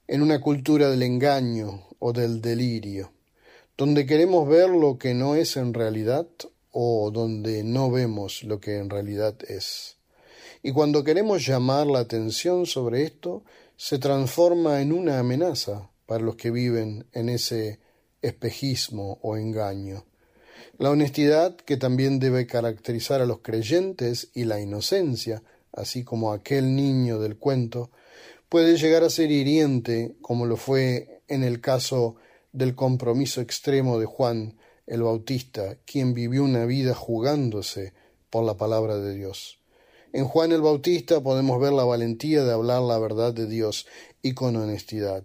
en 0.07 0.21
una 0.21 0.41
cultura 0.41 0.89
del 0.89 1.03
engaño 1.03 1.87
o 2.05 2.11
del 2.11 2.41
delirio, 2.41 3.13
donde 3.77 4.05
queremos 4.05 4.45
ver 4.45 4.69
lo 4.69 4.97
que 4.97 5.13
no 5.13 5.35
es 5.35 5.55
en 5.55 5.73
realidad 5.73 6.27
o 6.69 7.11
donde 7.11 7.63
no 7.63 7.89
vemos 7.91 8.43
lo 8.43 8.59
que 8.59 8.75
en 8.77 8.89
realidad 8.89 9.37
es. 9.47 9.95
Y 10.61 10.73
cuando 10.73 11.05
queremos 11.05 11.45
llamar 11.45 11.87
la 11.87 11.99
atención 11.99 12.65
sobre 12.65 13.03
esto, 13.03 13.45
se 13.77 13.99
transforma 13.99 14.81
en 14.81 14.91
una 14.91 15.17
amenaza 15.17 15.91
para 16.05 16.25
los 16.25 16.35
que 16.35 16.51
viven 16.51 17.05
en 17.13 17.29
ese 17.29 17.79
espejismo 18.21 19.19
o 19.21 19.37
engaño. 19.37 20.03
La 20.77 20.89
honestidad, 20.89 21.55
que 21.55 21.77
también 21.77 22.19
debe 22.19 22.47
caracterizar 22.47 23.21
a 23.21 23.25
los 23.25 23.39
creyentes, 23.39 24.29
y 24.33 24.43
la 24.43 24.59
inocencia, 24.59 25.41
así 25.71 26.03
como 26.03 26.33
aquel 26.33 26.75
niño 26.75 27.19
del 27.19 27.37
cuento, 27.37 27.91
puede 28.49 28.75
llegar 28.75 29.03
a 29.03 29.09
ser 29.09 29.31
hiriente, 29.31 30.17
como 30.21 30.45
lo 30.45 30.57
fue 30.57 31.22
en 31.33 31.43
el 31.43 31.61
caso 31.61 32.15
del 32.51 32.75
compromiso 32.75 33.41
extremo 33.41 33.99
de 33.99 34.05
Juan 34.05 34.57
el 34.85 35.01
Bautista, 35.01 35.77
quien 35.85 36.13
vivió 36.13 36.43
una 36.43 36.65
vida 36.65 36.93
jugándose 36.93 37.93
por 38.29 38.43
la 38.43 38.57
palabra 38.57 38.97
de 38.97 39.15
Dios. 39.15 39.59
En 40.11 40.25
Juan 40.25 40.51
el 40.51 40.61
Bautista 40.61 41.21
podemos 41.21 41.59
ver 41.59 41.73
la 41.73 41.85
valentía 41.85 42.43
de 42.43 42.53
hablar 42.53 42.81
la 42.83 42.99
verdad 42.99 43.33
de 43.33 43.47
Dios 43.47 43.87
y 44.21 44.33
con 44.33 44.55
honestidad. 44.55 45.23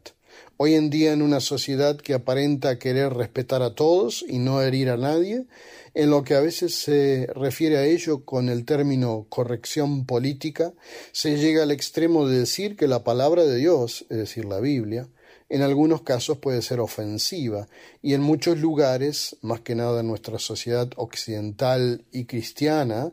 Hoy 0.57 0.75
en 0.75 0.91
día 0.91 1.13
en 1.13 1.23
una 1.23 1.41
sociedad 1.41 1.97
que 1.97 2.15
aparenta 2.15 2.79
querer 2.79 3.13
respetar 3.15 3.63
a 3.63 3.75
todos 3.75 4.25
y 4.27 4.39
no 4.39 4.63
herir 4.63 4.91
a 4.91 4.97
nadie, 4.97 5.47
en 5.95 6.11
lo 6.11 6.25
que 6.25 6.35
a 6.35 6.41
veces 6.41 6.75
se 6.75 7.29
refiere 7.35 7.77
a 7.77 7.85
ello 7.85 8.25
con 8.25 8.49
el 8.49 8.65
término 8.65 9.27
corrección 9.29 10.07
política, 10.07 10.73
se 11.13 11.37
llega 11.39 11.65
al 11.65 11.71
extremo 11.71 12.27
de 12.27 12.41
decir 12.41 12.77
que 12.77 12.89
la 12.89 13.05
palabra 13.05 13.45
de 13.45 13.57
Dios, 13.57 14.07
es 14.11 14.17
decir, 14.17 14.45
la 14.45 14.61
Biblia, 14.61 15.09
en 15.49 15.63
algunos 15.63 16.03
casos 16.03 16.39
puede 16.39 16.61
ser 16.61 16.81
ofensiva 16.81 17.69
y 18.03 18.15
en 18.15 18.21
muchos 18.21 18.59
lugares, 18.59 19.37
más 19.41 19.61
que 19.61 19.75
nada 19.75 20.01
en 20.01 20.09
nuestra 20.09 20.39
sociedad 20.39 20.91
occidental 20.97 22.05
y 22.13 22.27
cristiana, 22.27 23.13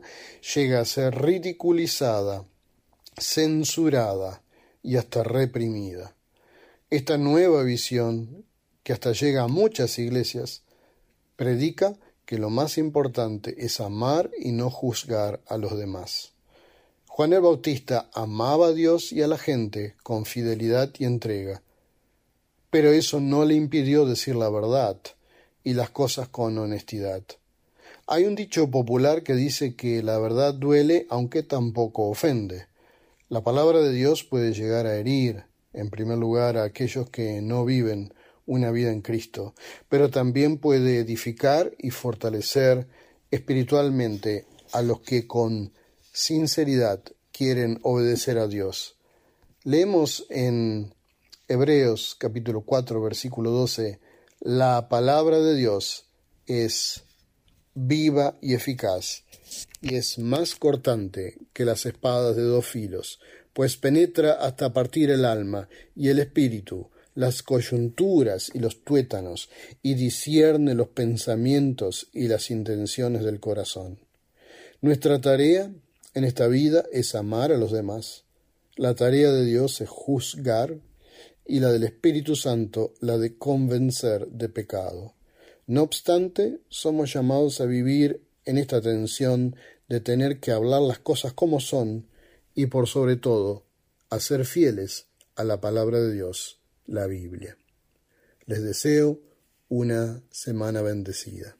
llega 0.54 0.80
a 0.80 0.84
ser 0.84 1.14
ridiculizada, 1.14 2.44
censurada 3.18 4.42
y 4.82 4.96
hasta 4.96 5.22
reprimida. 5.22 6.14
Esta 6.90 7.16
nueva 7.16 7.62
visión, 7.62 8.44
que 8.82 8.92
hasta 8.92 9.12
llega 9.12 9.42
a 9.42 9.48
muchas 9.48 9.98
iglesias, 9.98 10.62
predica 11.36 11.96
que 12.26 12.38
lo 12.38 12.50
más 12.50 12.76
importante 12.76 13.54
es 13.64 13.80
amar 13.80 14.30
y 14.38 14.52
no 14.52 14.70
juzgar 14.70 15.40
a 15.46 15.56
los 15.56 15.76
demás. 15.78 16.32
Juan 17.08 17.32
el 17.32 17.40
Bautista 17.40 18.10
amaba 18.12 18.68
a 18.68 18.72
Dios 18.72 19.10
y 19.10 19.22
a 19.22 19.26
la 19.26 19.38
gente 19.38 19.96
con 20.02 20.26
fidelidad 20.26 20.92
y 20.98 21.06
entrega, 21.06 21.62
pero 22.76 22.92
eso 22.92 23.20
no 23.20 23.46
le 23.46 23.54
impidió 23.54 24.04
decir 24.04 24.36
la 24.36 24.50
verdad 24.50 24.98
y 25.64 25.72
las 25.72 25.88
cosas 25.88 26.28
con 26.28 26.58
honestidad. 26.58 27.22
Hay 28.06 28.24
un 28.24 28.34
dicho 28.34 28.70
popular 28.70 29.22
que 29.22 29.32
dice 29.32 29.74
que 29.74 30.02
la 30.02 30.18
verdad 30.18 30.52
duele 30.52 31.06
aunque 31.08 31.42
tampoco 31.42 32.10
ofende. 32.10 32.66
La 33.30 33.42
palabra 33.42 33.80
de 33.80 33.92
Dios 33.92 34.24
puede 34.24 34.52
llegar 34.52 34.84
a 34.84 34.94
herir, 34.94 35.44
en 35.72 35.88
primer 35.88 36.18
lugar, 36.18 36.58
a 36.58 36.64
aquellos 36.64 37.08
que 37.08 37.40
no 37.40 37.64
viven 37.64 38.12
una 38.44 38.70
vida 38.72 38.92
en 38.92 39.00
Cristo, 39.00 39.54
pero 39.88 40.10
también 40.10 40.58
puede 40.58 40.98
edificar 40.98 41.72
y 41.78 41.88
fortalecer 41.88 42.88
espiritualmente 43.30 44.44
a 44.72 44.82
los 44.82 45.00
que 45.00 45.26
con 45.26 45.72
sinceridad 46.12 47.00
quieren 47.32 47.78
obedecer 47.80 48.36
a 48.36 48.46
Dios. 48.46 48.98
Leemos 49.64 50.26
en 50.28 50.92
Hebreos 51.48 52.16
capítulo 52.18 52.62
4 52.62 53.00
versículo 53.00 53.52
12, 53.52 54.00
la 54.40 54.88
palabra 54.88 55.38
de 55.38 55.54
Dios 55.54 56.06
es 56.48 57.04
viva 57.72 58.36
y 58.42 58.54
eficaz, 58.54 59.22
y 59.80 59.94
es 59.94 60.18
más 60.18 60.56
cortante 60.56 61.38
que 61.52 61.64
las 61.64 61.86
espadas 61.86 62.34
de 62.34 62.42
dos 62.42 62.66
filos, 62.66 63.20
pues 63.52 63.76
penetra 63.76 64.32
hasta 64.32 64.72
partir 64.72 65.08
el 65.10 65.24
alma 65.24 65.68
y 65.94 66.08
el 66.08 66.18
espíritu, 66.18 66.90
las 67.14 67.44
coyunturas 67.44 68.50
y 68.52 68.58
los 68.58 68.82
tuétanos, 68.82 69.48
y 69.82 69.94
discierne 69.94 70.74
los 70.74 70.88
pensamientos 70.88 72.08
y 72.12 72.26
las 72.26 72.50
intenciones 72.50 73.22
del 73.22 73.38
corazón. 73.38 74.00
Nuestra 74.80 75.20
tarea 75.20 75.70
en 76.12 76.24
esta 76.24 76.48
vida 76.48 76.86
es 76.90 77.14
amar 77.14 77.52
a 77.52 77.56
los 77.56 77.70
demás. 77.70 78.24
La 78.74 78.96
tarea 78.96 79.30
de 79.30 79.44
Dios 79.44 79.80
es 79.80 79.88
juzgar 79.88 80.80
y 81.46 81.60
la 81.60 81.70
del 81.70 81.84
Espíritu 81.84 82.36
Santo 82.36 82.94
la 83.00 83.18
de 83.18 83.36
convencer 83.38 84.28
de 84.28 84.48
pecado. 84.48 85.14
No 85.66 85.82
obstante, 85.82 86.60
somos 86.68 87.12
llamados 87.12 87.60
a 87.60 87.66
vivir 87.66 88.26
en 88.44 88.58
esta 88.58 88.80
tensión 88.80 89.56
de 89.88 90.00
tener 90.00 90.40
que 90.40 90.52
hablar 90.52 90.82
las 90.82 90.98
cosas 90.98 91.32
como 91.32 91.60
son 91.60 92.08
y 92.54 92.66
por 92.66 92.86
sobre 92.88 93.16
todo 93.16 93.66
a 94.10 94.20
ser 94.20 94.44
fieles 94.44 95.08
a 95.34 95.44
la 95.44 95.60
palabra 95.60 96.00
de 96.00 96.12
Dios, 96.12 96.60
la 96.86 97.06
Biblia. 97.06 97.56
Les 98.46 98.62
deseo 98.62 99.20
una 99.68 100.22
semana 100.30 100.82
bendecida. 100.82 101.56